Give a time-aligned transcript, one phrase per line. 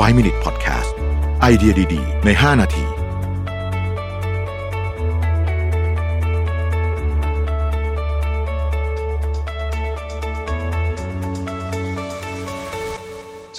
[0.00, 0.90] 5 Minute Podcast
[1.40, 2.86] ไอเดียดี ๆ ใน 5 นาทีส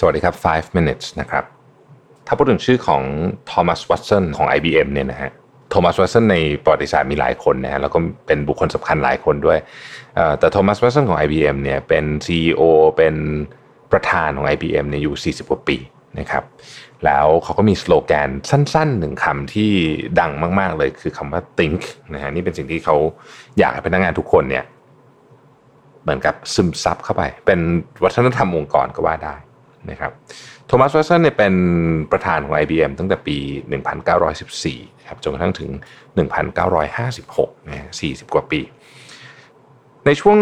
[0.04, 1.44] วัสดีครับ 5 minutes นะครับ
[2.26, 3.02] ถ้าพูดถึงชื่อของ
[3.46, 5.30] โทมัสวัตสันของ IBM เนี่ยนะฮะ
[5.70, 9.58] โทมัสวัตสันในประวัติศาสตร์มีหลายคนนะฮะ แล้วก็เป็นบุคคลสำคัญหลายคนด้วย
[10.38, 12.62] แต่โทมัสวัตสันของ IBM เนี่ยเป็น CEO
[12.96, 13.14] เป็น
[13.92, 15.78] ประธานของ IBM เนี่ยอยู่ 40 กว่าปี
[16.18, 16.44] นะครับ
[17.04, 19.70] แล้วเขาก็มีสโลแกนสั้นๆหนึ่งคำที่
[20.20, 21.82] ดังมาก ๆ เลยคือคำว่า think
[22.14, 22.96] นะฮะนี่เป็นสิ่งที่เขา
[23.58, 24.64] อยากให้พนักงานทุกคนเนี่ย
[26.02, 27.60] เหมือนกับซึมซับเข้าไป เป็น
[28.04, 29.36] วัฒนธรรมองค์กรก็ว่าได้
[29.90, 30.12] นะครับ
[30.66, 31.54] โทมัสวัตสันเนี่ยเป็น
[32.12, 33.36] ประธานของ IBM ตั้งแต่ปี
[34.18, 35.70] 1914นะครับจนกระทั่งถึง
[36.34, 38.60] 1956นะ40 กว่าปี
[40.06, 40.38] ในช่วง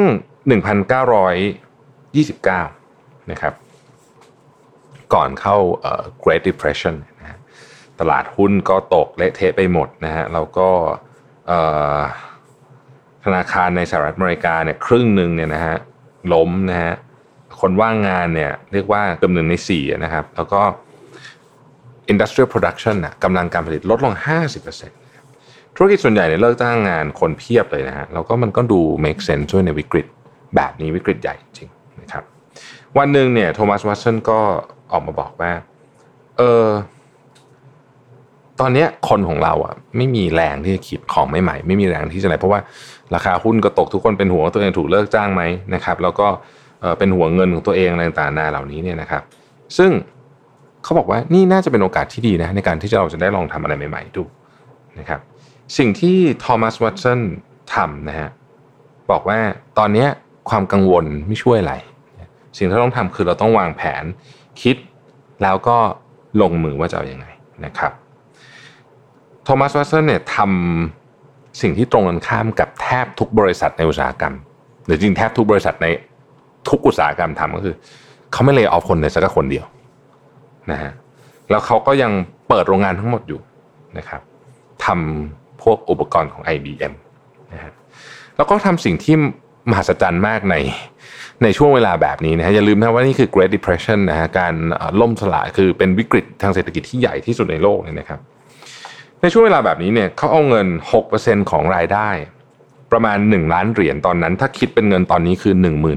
[1.62, 3.54] 1929 นะครับ
[5.14, 5.56] ก่อนเข้า
[6.22, 7.38] Great Depression นะฮะ
[8.00, 10.68] ตลาดหุ้นก็ตกเละเทะไปหมดนะฮะแล้วก็
[13.24, 15.76] ธนาคารในสหรัฐอเมริกาเนี่ยครึ่งหนึ่งเนี่ยนะฮะ
[16.32, 16.94] ล้มนะฮะ
[17.60, 20.60] คนว่างงานเนี่ยเรียกว่าเกือบหนึ่งในสี่นะครับ แล้วก็
[22.12, 24.14] industrial production นะกำลังการผลิตลดลง
[24.76, 30.06] 50%ธุรกิจส่วนใหญ่เนี่ยเลิกจ้างงานคนเพียบเลยนะฮะแล้วก็มันก็ดู make sense ช่วยในวิกฤต
[30.56, 31.68] แบบนี้วิกฤตใหญ่จริง
[32.02, 32.24] นะครับ
[32.98, 34.40] วันหนึ่งเนี่ยโทมัสวัตสันก็
[34.92, 35.52] ออกมาบอกว่า
[36.38, 36.66] เออ
[38.60, 42.60] ตอนนี้คนของเราอะ ไม่มีแรงที่จะคิดของใหม่ๆไม่มีแรงที่จะอะไรเพราะว่า
[43.14, 45.42] ราคาหุ้นก็ตกทุกคนเป็นห่วงตัวเองถูกเลิกจ้างไหม
[45.74, 46.26] นะครับ แล้วก็
[46.80, 49.22] เออเป็นห่วงเงินของตัวเองอะไรต่างๆนานาเหล่านี้เนี่ยนะครับ
[49.76, 49.90] ซึ่ง
[50.82, 54.22] เขาบอกว่านี่น่าจะเป็นโอกาสที่ดีนะในการที่เราจะได้ลองทำอะไรใหม่ ๆ ดู
[54.98, 55.20] นะครับ
[55.78, 57.20] สิ่งที่ทอมัสวัตสัน
[57.74, 58.28] ทำนะฮะ
[59.10, 59.38] บอกว่า
[59.78, 60.06] ตอนนี้
[60.50, 61.74] ความกังวลไม่ช่วยอะไร
[62.56, 64.04] สิ่งที่เราต้องทำคือเราต้องวางแผน
[64.60, 64.76] คิด
[65.42, 65.76] แล้วก็
[66.42, 67.26] ลงมือว่าจะเอาอยัางไง
[67.64, 67.92] นะครับ
[69.44, 74.34] โทมัสวัตสันเนี่ยทำสิ่งที่ตรงกันข้ามกับแทบทุกบริษัทในอุตสาหกรรม
[74.86, 75.86] หรือจริงแทบทุกบริษัทใน
[76.68, 77.74] ทุกอุตสาหกรรมทำก็คือ
[78.32, 79.64] เขาไม่เลยออฟคนเลยสักคนเดียว
[80.70, 80.92] นะฮะ
[81.50, 82.12] แล้วเขาก็ยัง
[82.48, 83.40] เปิดโรงงานทั้งหมดอยู่
[83.98, 84.22] นะครับ
[84.84, 86.92] ทำพวกอุปกรณ์ของ IBM
[87.52, 87.72] นะฮะ
[88.36, 89.16] แล้วก็ทำสิ่งที่
[89.70, 90.56] มหัศจรรย์มากใน
[91.44, 94.54] ในช่วงเวลาแบบนี้นะฮะอย่าลืมนะว่านี่คือ Great Depression นะฮะการ
[95.00, 98.20] ล่มสลายคือเป็นวิกฤตทางเศรษฐกิจที่ใหญ่ที่สุดในโลกเลยนะครับ
[99.22, 100.66] ในช่วงเวลาแบบนี้เนี่ยเขาเอาเงิน
[101.08, 102.08] 6%ของรายได้
[102.92, 105.54] ประมาณ 1 ล้านเหรียญตอนนั้น ถ้าคิดเป็นเงินตอนนี้คือ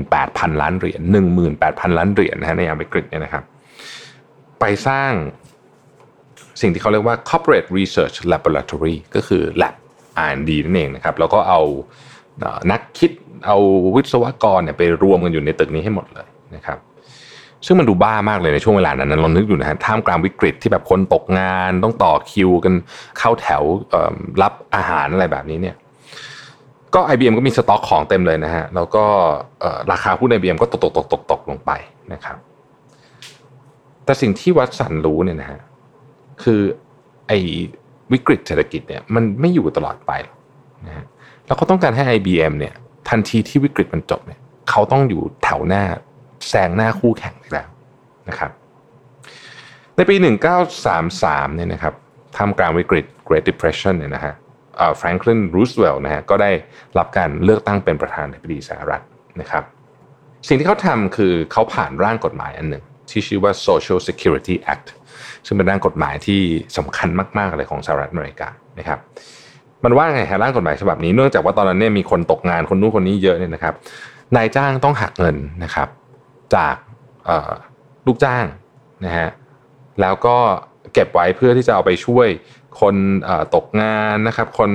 [0.09, 1.01] 18,000 ล้านเหรียญ
[1.51, 3.44] 18,000 ล้านเหรียญนะฮะในยามวิกฤตเนี่ยนะครับ
[4.59, 5.12] ไปสร้าง
[6.62, 9.75] สิ่งที่เขาเรียกว่า corporate research laboratory ก็คือ lab
[10.29, 11.62] R&D นั่นเองนะครับ แล้วก็เอา
[12.72, 13.12] นักคิด
[13.46, 13.57] เอา
[13.96, 16.78] วิศวกรเนี่ยไปรวมกันอยู่ในตึกนี้ให้หมดเลยนะครับ
[17.66, 22.74] ซึ่งมันดูบ้ามากเลยในช่วงเวลานั้นนะลองนึกอยู่นะฮะท่ามกลางวิกฤตที่แบบคนตกงานต้องต่อคิวกัน
[23.18, 23.63] เข้าแถว
[24.41, 25.75] รับอาหารอะไรแบบนี้เนี่ย
[26.95, 29.03] ก็ IBM ก็มีสต็อกของเต็มเลยนะฮะแล้วก็
[29.91, 31.72] ราคาหุ้น IBM ก็ตกตกตกตกตกลงไป
[32.13, 32.38] นะครับ
[34.06, 35.59] แต่สิ่งที่วัตสันรู้เนี่ยนะฮะ
[36.44, 36.62] คือ
[37.28, 37.38] ไอ้
[38.12, 40.12] วิกฤตเศรษฐกิจเนี่ยมันไม่อยู่ตลอดไป
[40.88, 41.06] นะฮะ
[41.45, 42.73] แล้วเขาต้องการให้ IBM เนี่ย
[43.09, 44.39] ทันทีที่วิกฤตมันจบเนี่ย
[44.69, 45.83] เขาต้องอยู่แถวหน้า
[46.50, 47.67] แซงหน้าคู่แข่งไปแล้ว
[48.29, 48.51] นะครับ
[49.95, 50.16] ในปี
[50.85, 51.94] 1933เนี่ยนะครับ
[52.35, 54.33] ท่ามกลางวิกฤต Great Depression เนี่ยนะฮะ
[54.97, 56.51] แฟรงคลินรูสเวลล์นะฮะก็ได้
[56.97, 59.01] รับการเลือกตั้งเป็นประธานาธิบดีสหรัฐ
[59.41, 59.63] นะครับ
[60.47, 64.88] สิ่งที่เขาทำคือเขาผ่านร่างกฎหมายอันหนึ่ง ที่ชื่อว่า Social Security Act
[65.45, 66.41] ซึ่งเป็นร่างกฎหมายที่
[66.77, 69.00] สำคัญมาก ๆ เลยของสหรัฐอเมริกานะครับ
[69.85, 73.73] มันว่าไงฮะร่างกฎหมายฉบับนี้เนื่องจากว่าตอนนั้นเนี่ยมีคนตกงานคนนู้นคนนี้เยอะเนี่ยนะครับ
[74.35, 75.88] นายจ้างต้องหักเงินนะครับ
[76.56, 76.75] จาก
[78.07, 78.45] ลูกจ้าง
[79.06, 79.29] นะฮะ
[80.01, 80.38] แล้วก็
[80.94, 82.28] เก็บไว้เพื่อที่จะเอาไปช่วย
[82.81, 82.95] คน
[83.56, 84.72] ตกงานนะครับ คน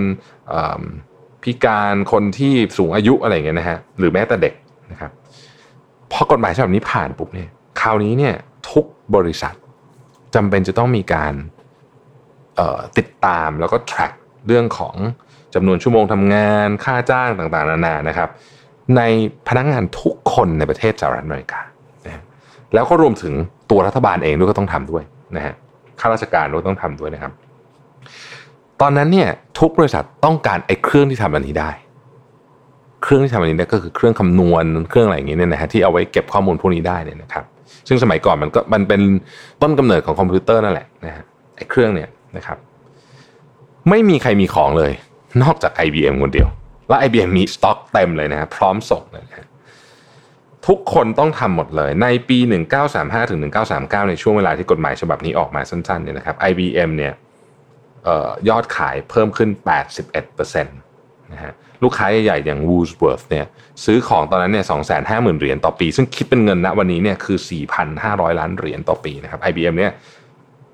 [1.43, 4.55] พิการคนที่สูงอายุอะไรเงี้ยนะฮะหรือแม้แต่เด็ก
[4.91, 5.11] นะครับ
[6.13, 7.49] พอกฎหมายฉบับนี้ผ่านปุ๊บเนี่ย
[7.81, 8.35] คราวนี้เนี่ย
[8.71, 8.85] ทุก
[9.17, 9.55] บริษัท
[10.35, 11.35] จำเป็นจะต้องมีการ
[12.99, 14.13] ติดตามแล้วก็ track
[14.47, 14.95] เรื่องของ
[15.55, 18.29] จำนวนชั่วโมงทำงานค่าจ้างต่างๆ นานานะครับ
[18.97, 19.03] ใน
[19.49, 21.61] พนักงานทุกคนในประเทศสหรัฐอเมริกา
[22.75, 23.35] แล้วก็รวมถึง
[23.71, 25.03] ตัวรัฐบาลเองด้วยก็ต้องทำด้วย
[25.37, 25.55] นะฮะ
[26.01, 27.33] ข้าราชการด้วยต้องทำด้วยนะครับ
[28.81, 29.29] ตอนนั้นเนี่ย
[29.59, 31.71] ทุกบริษัทต้องการไอ้เครื่องที่ทำอันนี้ได้
[33.03, 37.45] เครื่องที่ทำอันนี้เนี่ยก็คือเครื่องคำนวณเครื่องอะไรอย่างเงี้ยเนี่ยนะฮะที่เอาไว้เก็บข้อมูลพวกนี้ได้เนี่ยนะครับ
[37.89, 39.01] ซึ่งสมัยก่อนมันก็มันเป็น
[39.63, 41.25] ต้นกำเนิดของคอมพิวเตอร์นั่นแหละนะฮะ
[41.57, 42.59] ไอ้เครื่องเนี่ยนะครับ
[43.89, 44.93] ไม่มีใครมีของเลย
[45.43, 46.49] นอกจาก IBM คนเดียว
[46.89, 49.47] แล้ว IBM มีสต็อกเต็มเลยนะฮะพร้อมส่งเลยนะฮะ
[50.67, 52.39] ทุกคนต้องทำหมดเลย ในปี
[52.85, 53.41] 1935ถึง
[53.75, 57.13] 1939 ในช่วงเวลาที่กฎหมายฉบับนี้ออกมาสั้นๆเนี่ยนะครับ IBM เนี่ย
[58.49, 59.51] ยอดขายเพิ่มขึ้น
[60.07, 61.53] 81%นะฮะ
[61.83, 63.47] ลูกค้าใหญ่ๆอย่าง Woolworth เนี่ย
[63.85, 64.67] ซื้อของตอนนั้นเนี่ย
[65.03, 67.39] 250,000 เหรียญต่อปี ซึ่งคิดเป็นเงินณวันนี้เนี่ยคือ
[67.89, 69.93] 4,500 ล้านเหรียญต่อปีนะครับ IBM เนี่ย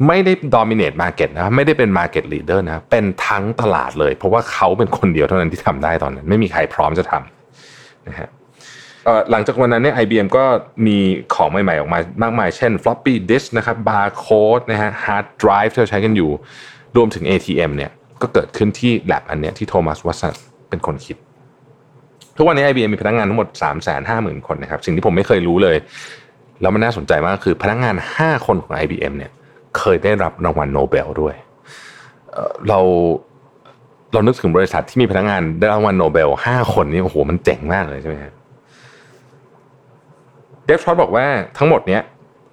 [0.07, 8.29] ไม่ได้ dominate market นะไม่ได้เป็น market leader นะเป็นทั้งตลาดเลย เพราะว่าเขาเป็นคนเดียวเท่านั้นที่ทำได้ตอนนั้น ไม่มีใครพร้อมจะทำนะฮะ
[9.31, 10.45] หลังจากวันนั้นเนี่ย IBM ก็
[10.87, 10.99] มี
[11.35, 16.31] ของใหม่ๆ ออกมามากมาย เช่น floppy disk นะครับ barcode นะฮะ hard drive ที่เราใช้กันอยู่
[16.97, 17.91] รวมถึง ATM เนี่ย
[18.23, 20.35] ก็เกิดขึ้นที่ lab อันเนี้ยที่โทมัสวัตสัน
[20.69, 21.17] เป็นคนคิด
[22.37, 25.77] ทุกวันนี้ IBM มีพนักงานทั้งหมด 3 5 0 0 0 0 คนนะครับ สิ่งที่ผมไม่เคยรู้เลย
[26.61, 29.31] แล้วมันน่าสนใจมากคือพนักงาน 5 คนของ IBM เนี่ย
[29.79, 31.35] เคยได้รับรางวัลโนเบลด้วย
[32.69, 32.81] เรา
[34.13, 38.33] เรานึกถึงบริษัทที่มีพนักงานได้รางวัลโนเบลห้าคนนี่โอ้โหมันเจ๋งมากเลยใช่ไหมฮะ
[40.65, 41.27] เดฟชอตบอกว่า
[41.59, 42.03] ทั้งหมดเนี้ย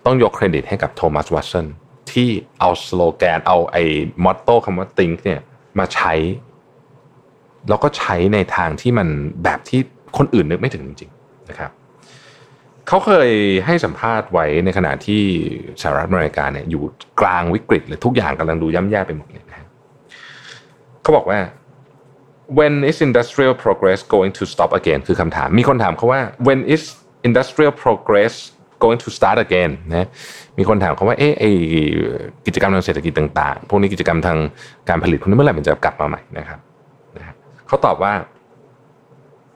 [0.05, 1.67] ต้องยกเครดิตให้กับโทมัสวัตสัน
[2.11, 2.29] ที่
[2.59, 3.83] เอาสโลแกนเอาไอ้
[4.23, 5.41] motto คำว่า think เนี่ย
[5.79, 6.13] มาใช้
[7.69, 9.07] แล้วก็ใช้ในทางที่มัน
[9.43, 9.79] แบบที่
[10.17, 11.71] คนอื่นนึกไม่ถึงจริง ๆ นะครับ
[12.87, 13.29] เขาเคย
[13.65, 15.23] ให้สัมภาษณ์ไว้ในขณะที่
[15.81, 16.83] สหรัฐอเมริกาเนี่ยอยู่
[17.21, 19.67] กลางวิกฤตเลยทุกอย่างกำลังดูย่ำแย่ไปหมดเนี่ยนะ
[21.01, 21.39] เขาบอกว่า
[22.57, 26.83] when is industrial progress going to stop again คือคำถาม มีคนถามเขาว่า when is
[27.27, 28.33] industrial progress
[28.83, 30.07] going to start again นะ
[30.57, 31.43] มีคนถามเขาว่าเอ๊ะไอ
[32.45, 34.37] กิจกรรมทางเศรษฐกิจต่างๆ พวกนี้กิจกรรมทาง
[34.89, 36.59] การผลิตพวกนี้เมื่อไหร่มันจะกลับมาใหม่นะครับ
[37.67, 38.13] เขาตอบว่า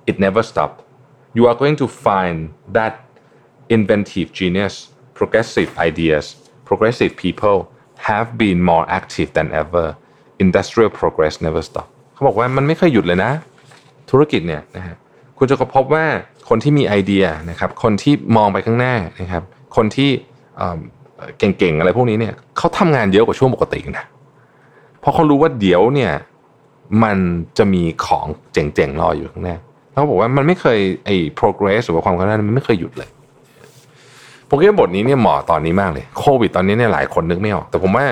[0.10, 0.80] it never stopped
[1.38, 2.38] you are going to find
[2.78, 2.94] that
[3.76, 4.76] inventive genius
[5.18, 6.26] progressive ideas
[6.68, 7.58] progressive people
[8.10, 9.86] have been more active than ever
[10.46, 13.32] industrial progress never stop เขาบอกว่ามันไม่เคยหยุดเลยนะ
[14.12, 14.96] ธุรกิจเนี่ยนะฮะ
[15.38, 16.06] คุณจะพบว่า
[16.50, 19.44] คนที่มีไอเดียนะครับ คนที่มองไปข้างหน้านะครับ
[19.76, 20.10] คนที่
[21.40, 24.06] เก่งๆอะไรพวกนี้เนี่ยเขาทำงานเยอะกว่าช่วงปกตินะ
[25.00, 26.12] เพราะเขารู้ว่าเดี๋ยวเนี่ย
[27.04, 27.18] มัน
[27.58, 29.58] จะมีของเจ๋งๆรออยู่ข้างหน้า
[29.92, 33.10] เขาบอกว่ามันไม่เคยไอ้ progress หรือว่าความก้าวหน้ามันไม่เคยหยุดเลย
[34.50, 38.06] ผมคิดว่าบทนี้เนี่ยเหมาะตอนนี้มากเลยโควิดตอนนี้เนี่ยหลายคนนึกไม่ออก แต่ผมว่า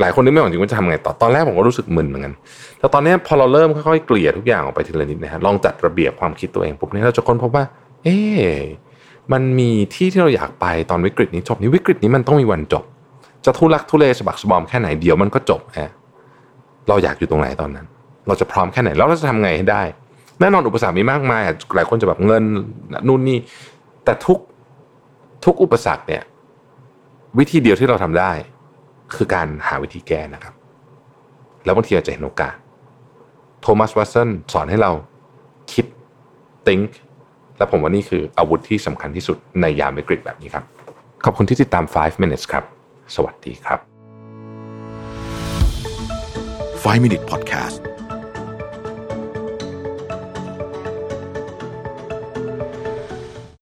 [0.00, 2.34] หลายคนนึกไม่ออกจริงว่าจะทำไงต่อตอนแรกผมก็รู้สึกมึนเหมือนกัน
[2.78, 7.64] แต่ตอนนี้พอเราเริ่มค่อยๆเกลี่ยทุกอย่างออกไปทีละนิดนะฮะลองจัดระเบียบความคิดตัวเองปุ๊บเนี้เราจะค้นพบว่า
[8.04, 8.16] เอ๊
[9.32, 12.84] มันมีที่ที่เราอยากไปตอนวิกฤตนี้จบนี้วิกฤตนี้มันต้องมีวันจบ
[13.44, 15.90] จะทุลักทุเลสะบักสบอมแค่ไหนเดี๋ยวมันก็จบฮะ
[16.88, 17.86] เราอยากอยู่ตรงไหนตอนนั้น
[18.26, 19.82] เราจะพร้อมแค่ไหนแล้วเราจะทำไงให้ได้
[20.40, 21.42] แน่นอนอุปสรรคมีมากมาย
[21.76, 22.42] หลายคนจะแบบเงิน
[23.08, 23.38] นู่นนี่
[24.04, 24.38] แต่ทุก
[25.44, 26.22] ทุกอุปสรรคเนี่ย
[27.38, 28.32] วิธีเดียวที่เราทำได้
[29.14, 30.54] คือการหาวิธีแก้นะครับ
[31.64, 32.54] แล้วบางทีอาจจะเห็นโอกาส
[33.60, 34.92] โทมัสวัตสันสอนให้เรา
[35.72, 35.86] คิด
[36.66, 36.88] think
[37.58, 40.64] และผมว่านี่คืออาวุธที่สำคัญที่สุดในยามวิกฤตแบบนี้ครับ
[41.24, 42.64] ขอบคุณที่ติดตาม 5 minutes ครับ
[43.14, 43.78] สวัสดีครับ
[46.84, 47.93] 5 minute podcast